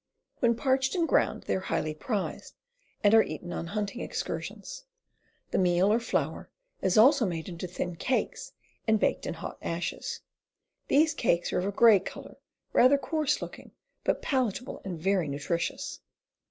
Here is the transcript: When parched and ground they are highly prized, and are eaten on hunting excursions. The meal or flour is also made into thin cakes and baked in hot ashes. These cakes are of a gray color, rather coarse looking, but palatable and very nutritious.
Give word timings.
When 0.39 0.55
parched 0.55 0.95
and 0.95 1.07
ground 1.07 1.43
they 1.43 1.55
are 1.55 1.59
highly 1.69 1.93
prized, 1.93 2.55
and 3.03 3.13
are 3.13 3.21
eaten 3.21 3.53
on 3.53 3.67
hunting 3.67 4.01
excursions. 4.01 4.85
The 5.51 5.59
meal 5.59 5.93
or 5.93 5.99
flour 5.99 6.49
is 6.81 6.97
also 6.97 7.23
made 7.27 7.47
into 7.47 7.67
thin 7.67 7.95
cakes 7.97 8.51
and 8.87 8.99
baked 8.99 9.27
in 9.27 9.35
hot 9.35 9.59
ashes. 9.61 10.21
These 10.87 11.13
cakes 11.13 11.53
are 11.53 11.59
of 11.59 11.67
a 11.67 11.71
gray 11.71 11.99
color, 11.99 12.37
rather 12.73 12.97
coarse 12.97 13.43
looking, 13.43 13.73
but 14.03 14.23
palatable 14.23 14.81
and 14.83 14.97
very 14.99 15.27
nutritious. 15.27 15.99